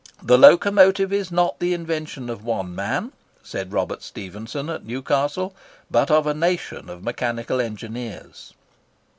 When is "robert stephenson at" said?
3.71-4.83